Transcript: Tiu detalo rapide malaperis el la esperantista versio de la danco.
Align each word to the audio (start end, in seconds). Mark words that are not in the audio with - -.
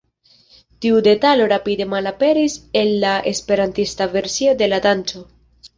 Tiu 0.85 1.01
detalo 1.07 1.45
rapide 1.51 1.87
malaperis 1.91 2.57
el 2.83 2.91
la 3.05 3.15
esperantista 3.35 4.13
versio 4.19 4.59
de 4.63 4.73
la 4.75 4.83
danco. 4.89 5.27